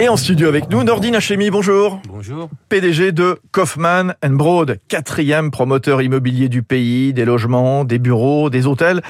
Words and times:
Et 0.00 0.08
en 0.08 0.16
studio 0.16 0.48
avec 0.48 0.70
nous, 0.70 0.82
Nordine 0.82 1.14
Hachemi, 1.14 1.50
bonjour. 1.50 2.00
Bonjour. 2.08 2.48
PDG 2.68 3.12
de 3.12 3.38
Kaufman 3.52 4.14
Broad, 4.22 4.80
quatrième 4.88 5.50
promoteur 5.50 6.02
immobilier 6.02 6.48
du 6.48 6.62
pays, 6.62 7.12
des 7.12 7.24
logements, 7.24 7.84
des 7.84 7.98
bureaux, 7.98 8.50
des 8.50 8.66
hôtels. 8.66 9.02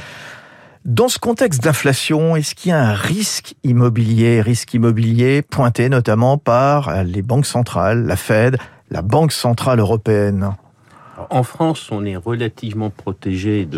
Dans 0.85 1.09
ce 1.09 1.19
contexte 1.19 1.63
d'inflation, 1.63 2.37
est-ce 2.37 2.55
qu'il 2.55 2.71
y 2.71 2.73
a 2.73 2.81
un 2.81 2.93
risque 2.93 3.55
immobilier, 3.65 4.43
risque 4.43 4.75
immobilier 4.75 5.41
pointé 5.41 5.89
notamment 5.89 6.37
par 6.37 7.05
les 7.05 7.23
banques 7.23 7.47
centrales, 7.47 8.05
la 8.05 8.17
Fed, 8.17 8.59
la 8.91 9.01
Banque 9.01 9.33
centrale 9.33 9.81
européenne? 9.81 10.55
En 11.31 11.43
France, 11.43 11.89
on 11.91 12.05
est 12.05 12.17
relativement 12.17 12.91
protégé 12.91 13.69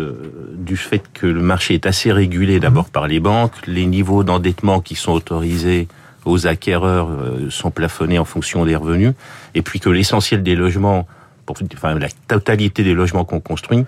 du 0.53 0.77
fait 0.77 1.03
que 1.13 1.27
le 1.27 1.41
marché 1.41 1.73
est 1.75 1.85
assez 1.85 2.11
régulé 2.11 2.59
d'abord 2.59 2.89
par 2.89 3.07
les 3.07 3.19
banques, 3.19 3.67
les 3.67 3.85
niveaux 3.85 4.23
d'endettement 4.23 4.81
qui 4.81 4.95
sont 4.95 5.13
autorisés 5.13 5.87
aux 6.25 6.45
acquéreurs 6.45 7.09
euh, 7.09 7.49
sont 7.49 7.71
plafonnés 7.71 8.19
en 8.19 8.25
fonction 8.25 8.65
des 8.65 8.75
revenus, 8.75 9.13
et 9.55 9.61
puis 9.61 9.79
que 9.79 9.89
l'essentiel 9.89 10.43
des 10.43 10.55
logements, 10.55 11.07
enfin 11.47 11.97
la 11.97 12.09
totalité 12.27 12.83
des 12.83 12.93
logements 12.93 13.23
qu'on 13.23 13.39
construit, 13.39 13.85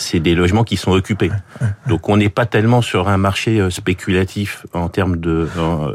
c'est 0.00 0.20
des 0.20 0.34
logements 0.34 0.64
qui 0.64 0.76
sont 0.76 0.92
occupés. 0.92 1.30
Donc 1.86 2.08
on 2.08 2.16
n'est 2.16 2.28
pas 2.28 2.46
tellement 2.46 2.82
sur 2.82 3.08
un 3.08 3.16
marché 3.16 3.60
euh, 3.60 3.70
spéculatif 3.70 4.66
en 4.72 4.88
termes 4.88 5.16
de 5.16 5.48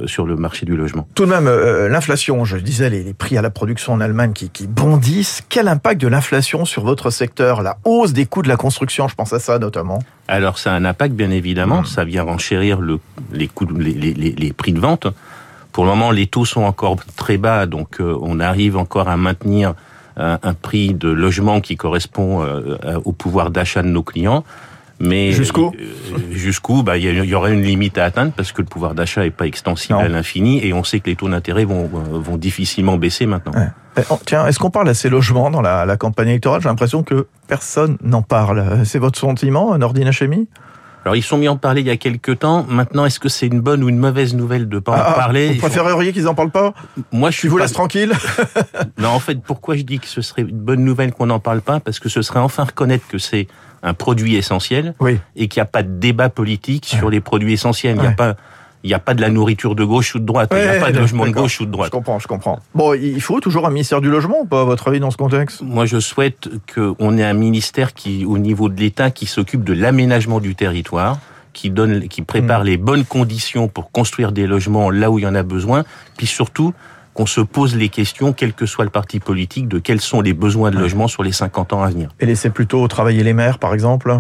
sur 0.06 0.26
le 0.26 0.36
marché 0.36 0.66
du 0.66 0.76
logement. 0.76 1.08
Tout 1.16 1.26
de 1.26 1.32
même, 1.32 1.48
euh, 1.48 1.90
l'inflation, 1.90 2.46
je 2.46 2.58
disais, 2.58 2.90
les, 2.90 3.14
prix 3.14 3.38
à 3.38 3.42
la 3.42 3.50
production 3.50 3.94
en 3.94 4.02
Allemagne 4.02 4.34
qui, 4.34 4.50
qui 4.50 4.68
bondissent. 4.68 5.44
Quel 5.50 5.68
impact 5.68 6.02
de 6.02 6.08
l'inflation 6.08 6.66
sur 6.66 6.84
votre 6.84 7.10
secteur? 7.10 7.62
La 7.62 7.78
hausse 7.84 8.14
des 8.14 8.26
coûts 8.26 8.42
de 8.42 8.48
la 8.48 8.58
construction, 8.58 9.08
je 9.08 9.16
pense 9.16 9.34
à 9.34 9.40
ça 9.40 9.60
notamment. 9.60 10.00
Alors 10.28 10.58
ça 10.58 10.74
a 10.74 10.76
un 10.76 10.86
impact 10.86 11.14
bien 11.14 11.32
évidemment. 11.32 11.82
Hmm. 11.82 11.86
Ça 11.86 12.04
vient 12.04 12.24
renchérir 12.24 12.82
le, 12.82 13.00
les 13.32 13.48
coûts, 13.48 13.68
les, 13.78 13.94
les, 13.94 14.14
les 14.14 14.54
prix 14.54 14.74
de 14.74 14.80
vente. 14.80 15.08
Pour 15.72 15.84
le 15.84 15.90
moment, 15.90 16.12
les 16.12 16.28
taux 16.28 16.46
sont 16.46 16.62
encore 16.62 16.96
très 17.18 17.38
bas, 17.38 17.66
donc 17.66 18.00
euh, 18.00 18.18
on 18.22 18.40
arrive 18.40 18.78
encore 18.78 19.10
à 19.10 19.18
maintenir 19.18 19.74
un, 20.18 20.54
prix 20.54 20.94
de 20.94 21.10
logement 21.10 21.62
qui 21.62 21.76
correspond 21.76 22.44
euh, 22.44 22.78
au 23.04 23.12
pouvoir 23.12 23.52
d'achat 23.52 23.82
de 23.82 23.88
nos 23.88 24.04
clients. 24.04 24.44
Mais 25.00 25.34
jusqu'où? 25.34 25.74
euh, 25.78 26.20
Jusqu'où? 26.32 26.82
Bah, 26.82 26.98
il 26.98 27.04
y, 27.26 27.36
aurait 27.36 27.54
une 27.54 27.64
limite 27.64 27.98
à 27.98 28.06
atteindre 28.06 28.32
parce 28.32 28.52
que 28.54 28.62
le 28.62 28.68
pouvoir 28.68 28.96
d'achat 28.96 29.24
n'est 29.24 29.32
pas 29.32 29.46
extensible 29.46 30.00
à 30.00 30.08
l'infini 30.08 30.66
et 30.66 30.72
on 30.74 30.84
sait 30.84 31.02
que 31.02 31.10
les 31.10 31.18
taux 31.18 31.28
d'intérêt 31.28 31.66
vont, 31.66 31.84
euh, 31.94 32.20
vont 32.20 32.38
difficilement 32.38 32.96
baisser 32.98 33.26
maintenant. 33.26 33.52
Eh, 33.98 34.02
oh, 34.10 34.20
tiens, 34.26 34.48
est-ce 34.48 34.58
qu'on 34.58 34.70
parle 34.70 34.88
assez 34.88 35.10
logement 35.10 35.52
dans 35.52 35.62
la, 35.62 35.86
la 35.86 35.98
campagne 35.98 36.30
électorale? 36.30 36.62
J'ai 36.62 36.70
l'impression 36.70 37.04
que 37.04 37.28
personne 37.48 37.98
n'en 38.04 38.22
parle. 38.22 38.86
C'est 38.86 39.00
votre 39.00 39.20
sentiment, 39.20 39.78
Nordine 39.78 40.08
Hachemi? 40.08 40.48
Alors 41.06 41.16
ils 41.16 41.22
sont 41.22 41.38
mis 41.38 41.48
en 41.48 41.56
parler 41.56 41.82
il 41.82 41.88
y 41.88 41.92
a 41.92 41.98
quelques 41.98 42.40
temps. 42.40 42.66
Maintenant, 42.68 43.06
est-ce 43.06 43.20
que 43.20 43.30
c'est 43.30 43.46
une 43.46 43.62
bonne 43.62 43.84
ou 43.84 43.90
une 43.90 44.00
mauvaise 44.00 44.34
nouvelle 44.34 44.68
de 44.68 44.80
pas 44.80 44.92
en 44.92 44.96
ah, 44.96 45.06
ah, 45.10 45.14
parler? 45.14 45.54
Vous 45.54 45.60
préféreriez 45.60 46.12
qu'ils 46.12 46.28
en 46.28 46.34
parlent 46.34 46.50
pas? 46.50 46.74
Moi, 47.12 47.30
je 47.30 47.38
suis. 47.38 47.48
vous 47.48 47.60
laisse 47.60 47.74
tranquille? 47.74 48.12
non, 48.98 49.10
en 49.10 49.20
fait, 49.20 49.40
pourquoi 49.40 49.76
je 49.76 49.84
dis 49.84 50.00
que 50.00 50.08
ce 50.08 50.24
serait 50.24 50.42
une 50.42 50.60
bonne 50.60 50.84
nouvelle 50.84 51.14
qu'on 51.14 51.28
n'en 51.28 51.40
parle 51.40 51.62
pas? 51.62 51.80
Parce 51.80 52.00
que 52.00 52.10
ce 52.10 52.24
serait 52.24 52.40
enfin 52.40 52.64
reconnaître 52.64 53.08
que 53.08 53.20
c'est 53.20 53.48
un 53.84 53.94
produit 53.94 54.36
essentiel 54.36 54.96
et 55.36 55.48
qu'il 55.48 55.60
n'y 55.60 55.64
a 55.64 55.70
pas 55.70 55.84
de 55.84 56.00
débat 56.00 56.30
politique 56.30 56.88
sur 56.88 57.12
les 57.12 57.22
produits 57.22 57.54
essentiels. 57.54 57.98
Il 57.98 58.02
n'y 58.02 58.08
a 58.08 58.12
pas 58.12 58.36
il 58.86 58.90
n'y 58.90 58.94
a 58.94 59.00
pas 59.00 59.16
de 59.16 59.22
la 59.22 59.32
nourriture 59.32 59.74
de 59.74 59.84
gauche 59.84 60.14
ou 60.14 60.20
de 60.20 60.26
droite. 60.26 60.52
il 60.56 60.62
n'y 60.62 60.68
a 60.68 60.80
pas 60.80 60.92
de 60.92 61.00
logement 61.00 61.26
de 61.26 61.32
gauche 61.32 61.60
ou 61.60 61.66
de 61.66 61.72
droite. 61.72 61.88
Je 61.88 61.98
comprends, 61.98 62.20
je 62.20 62.28
comprends. 62.28 62.60
Bon, 62.76 62.94
il 62.94 63.20
faut 63.20 63.40
toujours 63.40 63.66
un 63.66 63.72
ministère 63.72 64.00
du 64.00 64.12
logement 64.12 64.42
ou 64.42 64.46
pas, 64.46 64.62
à 64.62 64.64
votre 64.64 64.88
avis, 64.88 65.00
dans 65.00 65.10
ce 65.10 65.18
contexte? 65.18 65.64
Moi, 65.64 65.88
je 65.88 66.00
souhaite 66.00 66.50
qu'on 66.74 67.18
ait 67.18 67.24
un 67.24 67.34
ministère 67.34 67.96
qui, 67.96 68.26
au 68.26 68.38
niveau 68.38 68.70
de 68.70 68.80
l'État, 68.80 69.10
qui 69.10 69.26
s'occupe 69.26 69.64
de 69.64 69.74
l'aménagement 69.74 70.40
du 70.40 70.54
territoire 70.54 71.18
qui 71.52 71.72
donne, 71.72 72.08
qui 72.10 72.22
prépare 72.22 72.62
mm. 72.62 72.68
les 72.68 72.78
bonnes 72.78 73.06
conditions 73.06 73.68
pour 73.68 73.90
construire 73.90 74.32
des 74.32 74.46
logements 74.46 74.92
là 74.92 75.10
où 75.10 75.18
il 75.18 75.24
y 75.24 75.28
en 75.28 75.34
a 75.34 75.42
besoin, 75.42 75.84
puis 76.16 76.28
surtout 76.28 76.74
qu'on 77.16 77.26
se 77.26 77.42
pose 77.42 77.76
les 77.76 77.90
questions, 77.90 78.34
quel 78.34 78.54
que 78.54 78.66
soit 78.66 78.84
le 78.84 78.92
parti 78.92 79.20
politique, 79.20 79.68
de 79.68 79.80
quels 79.80 80.02
sont 80.02 80.22
les 80.22 80.34
besoins 80.34 80.70
de 80.70 80.78
logement 80.78 81.08
sur 81.08 81.24
les 81.24 81.32
50 81.32 81.72
ans 81.72 81.82
à 81.82 81.90
venir. 81.90 82.10
Et 82.20 82.26
laisser 82.26 82.50
plutôt 82.50 82.86
travailler 82.90 83.24
les 83.24 83.34
maires, 83.34 83.58
par 83.58 83.74
exemple? 83.74 84.20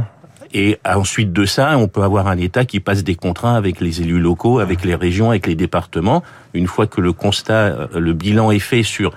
Et 0.58 0.78
ensuite 0.86 1.34
de 1.34 1.46
ça, 1.46 1.78
on 1.78 1.90
peut 1.90 2.04
avoir 2.04 2.28
un 2.28 2.38
État 2.38 2.64
qui 2.64 2.80
passe 2.80 3.04
des 3.04 3.16
contrats 3.16 3.58
avec 3.58 3.82
les 3.82 4.00
élus 4.00 4.22
locaux, 4.22 4.60
avec 4.60 4.86
les 4.86 4.96
régions, 4.96 5.32
avec 5.32 5.48
les 5.48 5.56
départements. 5.56 6.24
Une 6.54 6.68
fois 6.68 6.88
que 6.88 7.02
le 7.02 7.12
constat, 7.12 7.54
euh, 7.54 7.88
le 7.96 8.14
bilan 8.14 8.52
est 8.52 8.60
fait 8.60 8.82
sur 8.82 9.12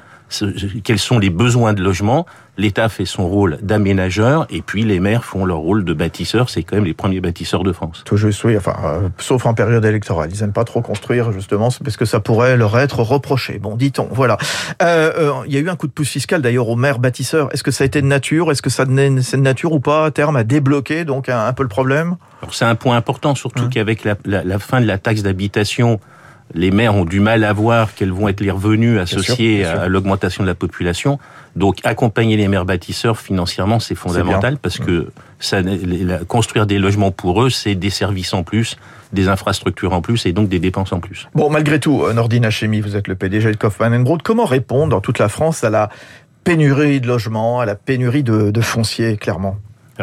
quels 0.85 0.99
sont 0.99 1.19
les 1.19 1.31
besoins 1.31 1.73
de 1.73 1.83
logement. 1.83 2.27
L'État 2.59 2.89
fait 2.89 3.05
son 3.05 3.29
rôle 3.29 3.59
d'aménageur 3.63 4.47
et 4.51 4.63
puis 4.63 4.83
les 4.83 4.99
maires 4.99 5.25
font 5.25 5.45
leur 5.45 5.59
rôle 5.59 5.85
de 5.85 5.93
bâtisseurs. 5.93 6.51
C'est 6.51 6.65
quand 6.65 6.75
même 6.75 6.85
les 6.85 6.95
premiers 6.95 7.21
bâtisseurs 7.21 7.63
de 7.63 7.73
France. 7.73 8.03
Toujours, 8.05 8.33
oui, 8.45 8.57
enfin, 8.57 8.75
euh, 8.85 9.09
sauf 9.19 9.47
en 9.47 9.55
période 9.55 9.85
électorale. 9.85 10.31
Ils 10.35 10.41
n'aiment 10.41 10.53
pas 10.53 10.65
trop 10.65 10.83
construire 10.83 11.31
justement 11.31 11.69
parce 11.85 11.97
que 11.97 12.05
ça 12.05 12.19
pourrait 12.19 12.57
leur 12.57 12.77
être 12.79 13.01
reproché. 13.01 13.61
Bon, 13.61 13.77
dit-on. 13.77 14.09
Voilà. 14.11 14.39
Euh, 14.83 15.13
euh, 15.19 15.33
il 15.47 15.55
y 15.55 15.57
a 15.57 15.61
eu 15.61 15.69
un 15.69 15.77
coup 15.77 15.87
de 15.87 15.93
pouce 15.93 16.09
fiscal 16.09 16.43
d'ailleurs 16.43 16.69
aux 16.69 16.77
maires 16.77 16.99
bâtisseurs. 16.99 17.49
Est-ce 17.55 17.63
que 17.63 17.71
ça 17.71 17.85
a 17.85 17.87
été 17.87 18.03
de 18.03 18.07
nature? 18.07 18.51
Est-ce 18.51 18.63
que 18.63 18.71
ça 18.71 18.85
c'est 18.89 19.37
de 19.37 19.43
nature 19.43 19.73
ou 19.73 19.81
pas 19.81 20.07
à 20.07 20.11
terme 20.11 20.35
à 20.35 20.43
débloquer 20.43 21.05
donc 21.05 21.29
un, 21.29 21.53
peu 21.53 21.63
le 21.63 21.69
problème? 21.69 22.17
C'est 22.51 22.65
un 22.65 22.75
point 22.75 22.97
important, 22.97 23.35
surtout 23.37 23.65
hein 23.65 23.71
qu'avec 23.73 24.05
la, 24.05 24.17
la 24.25 24.59
fin 24.59 24.81
de 24.81 24.87
la 24.87 24.99
taxe 24.99 25.23
d'habitation 25.23 26.01
les 26.55 26.71
maires 26.71 26.95
ont 26.95 27.05
du 27.05 27.21
mal 27.21 27.45
à 27.45 27.53
voir 27.53 27.95
quels 27.95 28.13
vont 28.13 28.29
être 28.29 28.41
les 28.41 28.51
revenus 28.51 28.99
associés 28.99 29.65
à 29.65 29.89
l'augmentation 29.89 30.43
de 30.43 30.49
la 30.49 30.55
population. 30.55 31.19
Donc 31.57 31.79
accompagner 31.85 32.37
les 32.37 32.49
maires 32.49 32.65
bâtisseurs 32.65 33.19
financièrement, 33.19 33.81
c'est 33.81 33.95
fondamental 33.95 34.59
parce 34.59 34.79
que 34.79 35.09
ça, 35.41 35.59
construire 36.27 36.67
des 36.67 36.79
logements 36.79 37.11
pour 37.11 37.43
eux, 37.43 37.51
c'est 37.51 37.75
des 37.75 37.91
services 37.91 38.33
en 38.33 38.43
plus, 38.43 38.77
des 39.13 39.29
infrastructures 39.29 39.93
en 39.93 40.01
plus 40.01 40.27
et 40.27 40.33
donc 40.33 40.49
des 40.49 40.61
dépenses 40.61 40.93
en 40.93 41.01
plus. 41.01 41.29
Bon, 41.35 41.51
malgré 41.51 41.81
tout, 41.81 42.05
euh, 42.05 42.13
Nordine 42.13 42.45
Hachemi, 42.45 42.81
vous 42.81 42.97
êtes 42.97 43.09
le 43.09 43.15
PDG 43.15 43.53
de 43.53 43.57
Kaufmann 43.57 44.03
Broad. 44.05 44.23
Comment 44.23 44.45
répondre 44.45 44.89
dans 44.89 45.01
toute 45.01 45.19
la 45.19 45.29
France 45.29 45.65
à 45.65 45.71
la 45.71 45.91
pénurie 46.45 47.01
de 47.01 47.07
logements, 47.07 47.61
à 47.61 47.67
la 47.67 47.75
pénurie 47.75 48.23
de, 48.23 48.51
de 48.51 48.61
foncier, 48.61 49.17
clairement? 49.17 49.57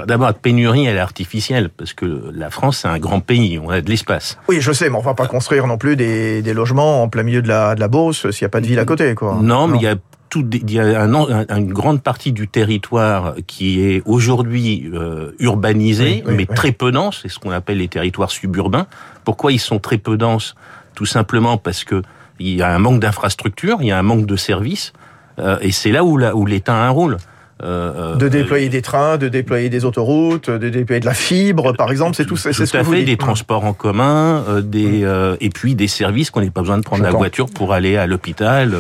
D'abord, 0.07 0.27
la 0.27 0.33
pénurie, 0.33 0.85
elle 0.85 0.97
est 0.97 0.99
artificielle, 0.99 1.69
parce 1.69 1.93
que 1.93 2.31
la 2.33 2.49
France, 2.49 2.79
c'est 2.79 2.87
un 2.87 2.99
grand 2.99 3.21
pays, 3.21 3.59
on 3.59 3.69
a 3.69 3.81
de 3.81 3.89
l'espace. 3.89 4.37
Oui, 4.49 4.57
je 4.59 4.71
sais, 4.71 4.89
mais 4.89 4.97
on 4.97 5.01
va 5.01 5.13
pas 5.13 5.27
construire 5.27 5.67
non 5.67 5.77
plus 5.77 5.95
des, 5.95 6.41
des 6.41 6.53
logements 6.53 7.03
en 7.03 7.07
plein 7.07 7.23
milieu 7.23 7.41
de 7.41 7.47
la, 7.47 7.75
de 7.75 7.79
la 7.79 7.87
Beauce 7.87 8.29
s'il 8.31 8.43
n'y 8.43 8.47
a 8.47 8.49
pas 8.49 8.61
de 8.61 8.67
ville 8.67 8.79
à 8.79 8.85
côté, 8.85 9.15
quoi. 9.15 9.39
Non, 9.41 9.67
mais 9.67 9.77
il 9.77 9.83
y 9.83 9.87
a 9.87 9.95
tout, 10.29 10.45
il 10.51 10.69
y 10.69 10.79
a 10.79 11.01
un, 11.01 11.45
une 11.55 11.71
grande 11.71 12.01
partie 12.01 12.33
du 12.33 12.47
territoire 12.47 13.35
qui 13.47 13.81
est 13.81 14.01
aujourd'hui 14.05 14.89
euh, 14.93 15.31
urbanisé, 15.39 16.23
mais 16.27 16.45
très 16.45 16.73
peu 16.73 16.91
dense, 16.91 17.19
c'est 17.21 17.29
ce 17.29 17.39
qu'on 17.39 17.51
appelle 17.51 17.77
les 17.77 17.87
territoires 17.87 18.31
suburbains. 18.31 18.87
Pourquoi 19.23 19.53
ils 19.53 19.59
sont 19.59 19.79
très 19.79 19.97
peu 19.97 20.17
denses? 20.17 20.55
Tout 20.93 21.05
simplement 21.05 21.57
parce 21.57 21.83
que 21.83 22.01
il 22.39 22.55
y 22.55 22.61
a 22.61 22.73
un 22.73 22.79
manque 22.79 22.99
d'infrastructures, 22.99 23.77
il 23.79 23.87
y 23.87 23.91
a 23.91 23.97
un 23.97 24.03
manque 24.03 24.25
de 24.25 24.35
services, 24.35 24.91
euh, 25.39 25.57
et 25.61 25.71
c'est 25.71 25.91
là 25.91 26.03
où 26.03 26.45
l'État 26.45 26.75
a 26.75 26.85
un 26.85 26.89
rôle. 26.89 27.17
Euh, 27.63 28.13
euh, 28.13 28.15
de 28.17 28.27
déployer 28.27 28.67
des 28.67 28.81
trains, 28.81 29.17
de 29.17 29.29
déployer 29.29 29.69
des 29.69 29.85
autoroutes, 29.85 30.49
de 30.49 30.67
déployer 30.67 30.99
de 30.99 31.05
la 31.05 31.13
fibre, 31.13 31.71
par 31.71 31.89
exemple, 31.89 32.13
c'est 32.13 32.25
tout, 32.25 32.35
c'est 32.35 32.51
ce 32.51 32.63
que 32.65 32.83
fait, 32.83 33.03
des 33.03 33.15
transports 33.15 33.63
en 33.63 33.71
commun, 33.71 34.43
euh, 34.49 34.61
des 34.61 35.05
et 35.39 35.49
puis 35.49 35.73
des 35.73 35.87
services 35.87 36.31
qu'on 36.31 36.41
n'ait 36.41 36.49
pas 36.49 36.61
besoin 36.61 36.77
de 36.77 36.83
prendre 36.83 37.03
la 37.03 37.11
voiture 37.11 37.45
pour 37.49 37.71
aller 37.71 37.95
à 37.95 38.07
l'hôpital, 38.07 38.75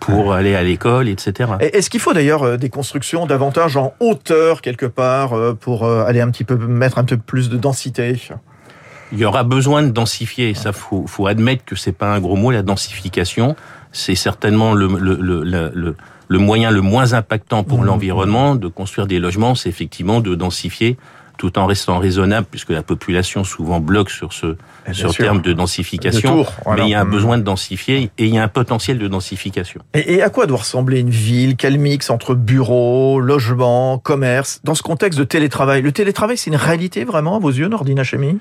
pour 0.00 0.32
aller 0.32 0.56
à 0.56 0.64
l'école, 0.64 1.08
etc. 1.08 1.52
Est-ce 1.60 1.90
qu'il 1.90 2.00
faut 2.00 2.12
d'ailleurs 2.12 2.58
des 2.58 2.70
constructions 2.70 3.24
davantage 3.26 3.76
en 3.76 3.94
hauteur 4.00 4.62
quelque 4.62 4.86
part 4.86 5.34
pour 5.60 5.86
aller 5.86 6.20
un 6.20 6.30
petit 6.30 6.44
peu 6.44 6.56
mettre 6.56 6.98
un 6.98 7.04
peu 7.04 7.18
plus 7.18 7.48
de 7.48 7.56
densité? 7.56 8.16
Il 9.12 9.18
y 9.18 9.24
aura 9.24 9.44
besoin 9.44 9.82
de 9.82 9.90
densifier. 9.90 10.54
Ça, 10.54 10.72
faut, 10.72 11.06
faut 11.06 11.26
admettre 11.28 11.64
que 11.64 11.76
c'est 11.76 11.92
pas 11.92 12.12
un 12.12 12.20
gros 12.20 12.36
mot. 12.36 12.50
La 12.50 12.62
densification, 12.62 13.56
c'est 13.92 14.16
certainement 14.16 14.74
le, 14.74 14.86
le, 14.86 15.14
le, 15.44 15.70
le 15.74 15.96
le 16.28 16.38
moyen 16.38 16.70
le 16.70 16.82
moins 16.82 17.14
impactant 17.14 17.64
pour 17.64 17.80
mmh. 17.80 17.86
l'environnement 17.86 18.54
de 18.54 18.68
construire 18.68 19.06
des 19.06 19.18
logements, 19.18 19.54
c'est 19.54 19.68
effectivement 19.68 20.20
de 20.20 20.34
densifier 20.34 20.96
tout 21.38 21.56
en 21.56 21.66
restant 21.66 21.98
raisonnable, 21.98 22.48
puisque 22.50 22.70
la 22.70 22.82
population 22.82 23.44
souvent 23.44 23.78
bloque 23.78 24.10
sur 24.10 24.32
ce 24.32 24.56
sur 24.90 25.14
terme 25.14 25.40
de 25.40 25.52
densification. 25.52 26.44
Mais 26.66 26.82
il 26.82 26.88
y 26.88 26.94
a 26.94 27.00
un 27.00 27.04
mmh. 27.04 27.10
besoin 27.10 27.38
de 27.38 27.44
densifier 27.44 28.10
et 28.18 28.26
il 28.26 28.34
y 28.34 28.38
a 28.38 28.42
un 28.42 28.48
potentiel 28.48 28.98
de 28.98 29.06
densification. 29.06 29.80
Et, 29.94 30.14
et, 30.14 30.22
à 30.22 30.30
quoi 30.30 30.46
doit 30.46 30.58
ressembler 30.58 30.98
une 30.98 31.10
ville 31.10 31.54
Quel 31.56 31.78
mix 31.78 32.10
entre 32.10 32.34
bureaux, 32.34 33.20
logements, 33.20 33.98
commerce 33.98 34.60
dans 34.64 34.74
ce 34.74 34.82
contexte 34.82 35.18
de 35.18 35.24
télétravail? 35.24 35.80
Le 35.80 35.92
télétravail, 35.92 36.36
c'est 36.36 36.50
une 36.50 36.56
réalité 36.56 37.04
vraiment 37.04 37.36
à 37.36 37.38
vos 37.38 37.50
yeux, 37.50 37.68
Nordina 37.68 38.02
Chemi 38.02 38.38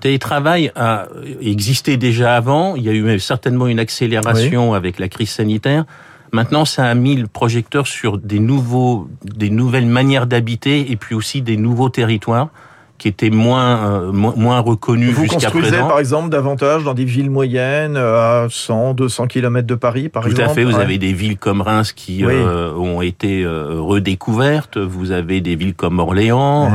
télétravail 0.00 0.72
a 0.74 1.06
existé 1.40 1.96
déjà 1.96 2.34
avant. 2.34 2.74
Il 2.74 2.82
y 2.82 2.88
a 2.88 2.92
eu 2.92 3.20
certainement 3.20 3.68
une 3.68 3.78
accélération 3.78 4.74
avec 4.74 4.98
la 4.98 5.06
crise 5.06 5.30
sanitaire. 5.30 5.84
Maintenant, 6.32 6.64
ça 6.64 6.86
a 6.86 6.94
mis 6.94 7.16
le 7.16 7.26
projecteur 7.26 7.86
sur 7.86 8.16
des 8.16 8.38
nouveaux, 8.38 9.08
des 9.22 9.50
nouvelles 9.50 9.86
manières 9.86 10.26
d'habiter 10.26 10.90
et 10.90 10.96
puis 10.96 11.14
aussi 11.14 11.42
des 11.42 11.58
nouveaux 11.58 11.90
territoires 11.90 12.48
qui 12.96 13.08
étaient 13.08 13.30
moins 13.30 14.04
euh, 14.04 14.12
moins 14.12 14.60
reconnus 14.60 15.08
jusqu'à 15.08 15.26
présent. 15.26 15.48
Vous 15.48 15.60
construisez 15.60 15.78
par 15.78 15.98
exemple 15.98 16.30
davantage 16.30 16.84
dans 16.84 16.94
des 16.94 17.04
villes 17.04 17.30
moyennes 17.30 17.96
euh, 17.96 18.44
à 18.44 18.48
100, 18.48 18.94
200 18.94 19.26
km 19.26 19.66
de 19.66 19.74
Paris, 19.74 20.08
par 20.08 20.24
exemple. 20.24 20.44
Tout 20.44 20.50
à 20.50 20.54
fait. 20.54 20.64
Vous 20.64 20.78
avez 20.78 20.98
des 20.98 21.12
villes 21.12 21.36
comme 21.36 21.60
Reims 21.60 21.92
qui 21.92 22.24
euh, 22.24 22.72
ont 22.74 23.02
été 23.02 23.44
redécouvertes. 23.44 24.78
Vous 24.78 25.10
avez 25.10 25.40
des 25.40 25.56
villes 25.56 25.74
comme 25.74 25.98
Orléans 25.98 26.72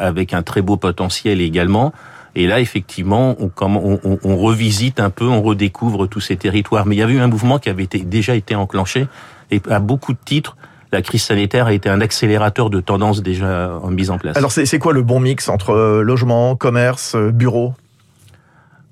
avec 0.00 0.34
un 0.34 0.42
très 0.42 0.62
beau 0.62 0.76
potentiel 0.76 1.40
également. 1.40 1.92
Et 2.38 2.46
là, 2.46 2.60
effectivement, 2.60 3.34
on, 3.40 3.50
on, 3.60 4.18
on, 4.22 4.36
revisite 4.36 5.00
un 5.00 5.10
peu, 5.10 5.26
on 5.26 5.42
redécouvre 5.42 6.06
tous 6.06 6.20
ces 6.20 6.36
territoires. 6.36 6.86
Mais 6.86 6.94
il 6.94 7.00
y 7.00 7.02
avait 7.02 7.14
eu 7.14 7.18
un 7.18 7.26
mouvement 7.26 7.58
qui 7.58 7.68
avait 7.68 7.82
été, 7.82 7.98
déjà 7.98 8.36
été 8.36 8.54
enclenché, 8.54 9.08
et 9.50 9.60
à 9.68 9.80
beaucoup 9.80 10.12
de 10.12 10.20
titres, 10.24 10.56
la 10.92 11.02
crise 11.02 11.24
sanitaire 11.24 11.66
a 11.66 11.72
été 11.72 11.88
un 11.88 12.00
accélérateur 12.00 12.70
de 12.70 12.80
tendance 12.80 13.22
déjà 13.22 13.76
en 13.82 13.90
mise 13.90 14.10
en 14.10 14.18
place. 14.18 14.36
Alors 14.36 14.52
c'est 14.52 14.78
quoi 14.78 14.92
le 14.92 15.02
bon 15.02 15.18
mix 15.18 15.48
entre 15.48 15.70
euh, 15.70 16.02
logement, 16.02 16.54
commerce, 16.54 17.16
euh, 17.16 17.32
bureau 17.32 17.74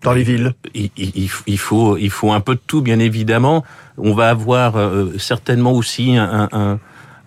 dans 0.02 0.12
les 0.12 0.25
villes? 0.25 0.54
Il, 0.75 0.90
il, 0.96 1.58
faut, 1.58 1.96
il 1.96 2.10
faut 2.10 2.32
un 2.32 2.40
peu 2.40 2.56
de 2.56 2.60
tout, 2.66 2.82
bien 2.82 2.99
évidemment. 2.99 3.62
On 3.96 4.12
va 4.12 4.28
avoir 4.28 4.75
euh, 4.75 5.12
certainement 5.19 5.72
aussi 5.72 6.16
un, 6.16 6.49
un, 6.50 6.81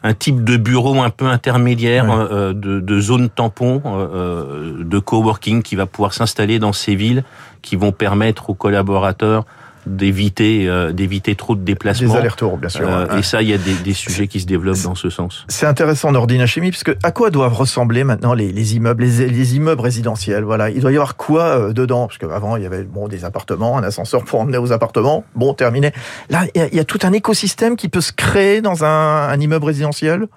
un, 0.03 0.13
type 0.13 0.43
de 0.43 0.57
bureau 0.57 1.01
un 1.01 1.09
peu 1.09 1.25
intermédiaire, 1.25 2.09
euh, 2.11 2.53
de, 2.53 2.79
de 2.79 2.99
zone 2.99 3.29
tampon, 3.29 3.81
euh, 3.85 4.83
de 4.83 4.99
coworking 4.99 5.61
qui 5.61 5.75
va 5.75 5.85
pouvoir 5.85 6.13
s'installer 6.13 6.59
dans 6.59 6.73
ces 6.73 6.95
villes, 6.95 7.23
qui 7.61 7.75
vont 7.75 7.91
permettre 7.91 8.49
aux 8.49 8.53
collaborateurs 8.53 9.45
d'éviter 9.89 10.67
euh, 10.67 10.91
d'éviter 10.91 11.35
trop 11.35 11.55
de 11.55 11.61
déplacements. 11.61 12.13
Des 12.13 12.19
allers-retours, 12.19 12.57
bien 12.57 12.69
sûr. 12.69 12.87
Euh, 12.87 13.17
et 13.17 13.23
ça, 13.23 13.41
il 13.41 13.49
y 13.49 13.53
a 13.53 13.57
des, 13.57 13.73
des 13.73 13.93
sujets 13.93 14.27
qui 14.27 14.39
se 14.39 14.45
développent 14.45 14.81
dans 14.83 14.95
ce 14.95 15.09
sens. 15.09 15.45
C'est 15.47 15.65
intéressant, 15.65 16.11
Nordine 16.11 16.45
Chimie, 16.45 16.71
parce 16.71 16.83
que 16.83 16.95
à 17.03 17.11
quoi 17.11 17.29
doivent 17.29 17.53
ressembler 17.53 18.03
maintenant 18.03 18.33
les, 18.33 18.51
les 18.51 18.75
immeubles, 18.75 19.03
les, 19.03 19.27
les, 19.27 19.55
immeubles 19.55 19.81
résidentiels 19.81 20.43
Voilà, 20.43 20.69
il 20.69 20.81
doit 20.81 20.91
y 20.91 20.95
avoir 20.95 21.15
quoi 21.15 21.43
euh, 21.43 21.73
dedans? 21.73 22.07
Parce 22.07 22.17
qu'avant, 22.17 22.55
il 22.55 22.63
y 22.63 22.65
avait 22.65 22.83
bon 22.83 23.07
des 23.07 23.25
appartements, 23.25 23.77
un 23.77 23.83
ascenseur 23.83 24.23
pour 24.23 24.39
emmener 24.39 24.57
aux 24.57 24.71
appartements. 24.71 25.25
Bon, 25.35 25.53
terminé. 25.53 25.91
Là, 26.29 26.45
il 26.53 26.61
y, 26.61 26.63
a, 26.63 26.67
il 26.67 26.75
y 26.75 26.79
a 26.79 26.85
tout 26.85 26.99
un 27.03 27.13
écosystème 27.13 27.75
qui 27.75 27.89
peut 27.89 28.01
se 28.01 28.13
créer 28.13 28.61
dans 28.61 28.83
un, 28.85 29.29
un 29.29 29.39
immeuble 29.39 29.65
résidentiel? 29.65 30.27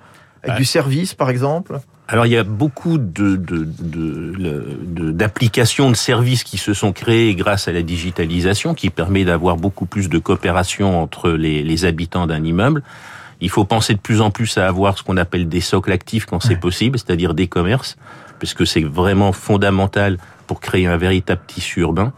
Avec 0.45 0.57
du 0.57 0.65
service, 0.65 1.15
par 1.15 1.31
exemple? 1.31 1.79
Alors 2.13 2.27
il 2.27 2.33
y 2.33 2.37
a 2.37 2.45
beaucoup 2.45 2.99
de, 2.99 3.37
d'applications, 5.13 5.87
de, 5.87 5.93
de, 5.93 5.97
services 5.97 6.45
qui 6.45 6.59
se 6.59 6.75
sont 6.75 6.93
créés 6.93 7.35
grâce 7.35 7.69
à 7.69 7.73
la 7.73 7.81
digitalisation, 7.81 8.75
qui 8.75 8.91
permet 8.91 9.25
d'avoir 9.25 9.57
beaucoup 9.57 9.87
plus 9.87 10.11
de 10.11 10.19
coopération 10.19 11.03
entre 11.03 11.31
les, 11.31 11.63
les 11.63 11.85
habitants 11.87 12.27
d'un 12.27 12.45
immeuble. 12.45 12.83
Il 13.41 13.49
faut 13.49 13.65
penser 13.65 13.95
de 13.95 13.99
plus 13.99 14.21
en 14.21 14.31
plus 14.31 14.59
à 14.59 14.69
avoir 14.69 14.99
ce 14.99 15.03
qu'on 15.03 15.17
appelle 15.17 15.49
des 15.49 15.63
socles 15.63 15.91
actifs 15.91 16.27
quand 16.27 16.41
c'est 16.41 16.57
possible, 16.61 16.99
c'est-à-dire 16.99 17.33
des 17.33 17.47
commerces, 17.47 17.97
parce 18.39 18.53
que 18.53 18.67
c'est 18.67 18.85
vraiment 18.85 19.33
fondamental 19.33 20.19
pour 20.47 20.61
créer 20.61 20.87
un 20.87 20.99
véritable 20.99 21.41
tissu 21.47 21.81
urbain. 21.81 22.13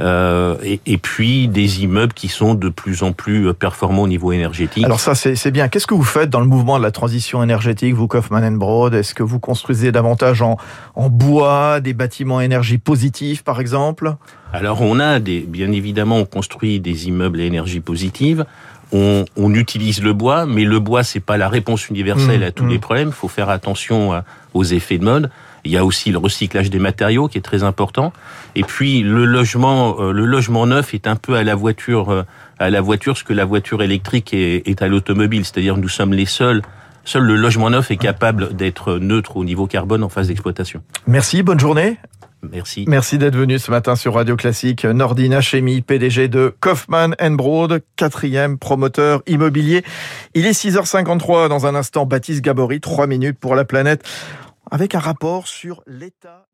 Euh, 0.00 0.56
et, 0.62 0.80
et, 0.86 0.96
puis 0.96 1.48
des 1.48 1.82
immeubles 1.82 2.12
qui 2.12 2.28
sont 2.28 2.54
de 2.54 2.68
plus 2.68 3.02
en 3.02 3.12
plus 3.12 3.52
performants 3.52 4.02
au 4.02 4.08
niveau 4.08 4.30
énergétique. 4.30 4.84
Alors 4.84 5.00
ça, 5.00 5.14
c'est 5.16 5.50
bien. 5.50 5.68
Qu'est-ce 5.68 5.88
que 5.88 5.94
vous 5.94 6.04
faites 6.04 6.30
dans 6.30 6.40
le 6.40 6.46
mouvement 6.46 6.78
de 6.78 6.84
la 6.84 6.92
transition 6.92 7.42
énergétique, 7.42 7.94
vous, 7.94 8.06
Kaufmann 8.06 8.56
Broad? 8.58 8.94
Est-ce 8.94 9.12
que 9.12 9.24
vous 9.24 9.40
construisez 9.40 9.90
davantage 9.90 10.40
en, 10.40 10.56
en 10.94 11.08
bois, 11.08 11.80
des 11.80 11.94
bâtiments 11.94 12.40
énergie 12.40 12.78
positive, 12.78 13.42
par 13.42 13.60
exemple? 13.60 14.14
Alors 14.52 14.82
on 14.82 15.00
a 15.00 15.18
des, 15.18 15.40
bien 15.40 15.72
évidemment, 15.72 16.18
on 16.18 16.24
construit 16.24 16.80
des 16.80 17.08
immeubles 17.08 17.40
à 17.40 17.44
énergie 17.44 17.80
positive. 17.80 18.44
On, 18.92 19.26
on, 19.36 19.52
utilise 19.52 20.02
le 20.02 20.14
bois, 20.14 20.46
mais 20.46 20.64
le 20.64 20.78
bois 20.78 21.02
c'est 21.02 21.20
pas 21.20 21.36
la 21.36 21.50
réponse 21.50 21.90
universelle 21.90 22.40
mmh, 22.40 22.44
à 22.44 22.50
tous 22.52 22.64
mmh. 22.64 22.70
les 22.70 22.78
problèmes. 22.78 23.08
Il 23.08 23.14
faut 23.14 23.28
faire 23.28 23.50
attention 23.50 24.22
aux 24.54 24.64
effets 24.64 24.96
de 24.96 25.04
mode. 25.04 25.30
Il 25.68 25.72
y 25.72 25.76
a 25.76 25.84
aussi 25.84 26.10
le 26.10 26.16
recyclage 26.16 26.70
des 26.70 26.78
matériaux 26.78 27.28
qui 27.28 27.36
est 27.36 27.42
très 27.42 27.62
important. 27.62 28.14
Et 28.54 28.62
puis 28.62 29.02
le 29.02 29.26
logement, 29.26 30.00
euh, 30.00 30.12
le 30.12 30.24
logement 30.24 30.66
neuf 30.66 30.94
est 30.94 31.06
un 31.06 31.14
peu 31.14 31.34
à 31.34 31.44
la 31.44 31.54
voiture, 31.54 32.08
euh, 32.08 32.22
à 32.58 32.70
la 32.70 32.80
voiture 32.80 33.18
ce 33.18 33.22
que 33.22 33.34
la 33.34 33.44
voiture 33.44 33.82
électrique 33.82 34.32
est, 34.32 34.66
est 34.66 34.80
à 34.80 34.88
l'automobile. 34.88 35.44
C'est-à-dire 35.44 35.76
nous 35.76 35.90
sommes 35.90 36.14
les 36.14 36.24
seuls. 36.24 36.62
Seul 37.04 37.22
le 37.22 37.36
logement 37.36 37.68
neuf 37.68 37.90
est 37.90 37.98
capable 37.98 38.56
d'être 38.56 38.94
neutre 38.94 39.36
au 39.36 39.44
niveau 39.44 39.66
carbone 39.66 40.02
en 40.02 40.08
phase 40.08 40.28
d'exploitation. 40.28 40.80
Merci, 41.06 41.42
bonne 41.42 41.60
journée. 41.60 41.98
Merci. 42.50 42.86
Merci 42.88 43.18
d'être 43.18 43.36
venu 43.36 43.58
ce 43.58 43.70
matin 43.70 43.94
sur 43.94 44.14
Radio 44.14 44.36
Classique. 44.36 44.86
Nordine 44.86 45.34
Hachemi, 45.34 45.82
PDG 45.82 46.28
de 46.28 46.54
Kaufmann 46.60 47.14
Broad, 47.32 47.82
quatrième 47.96 48.56
promoteur 48.56 49.20
immobilier. 49.26 49.84
Il 50.32 50.46
est 50.46 50.52
6h53 50.52 51.48
dans 51.48 51.66
un 51.66 51.74
instant. 51.74 52.06
Baptiste 52.06 52.40
Gabory, 52.40 52.80
trois 52.80 53.06
minutes 53.06 53.38
pour 53.38 53.54
la 53.54 53.66
planète 53.66 54.02
avec 54.70 54.94
un 54.94 54.98
rapport 54.98 55.46
sur 55.46 55.82
l'état 55.86 56.47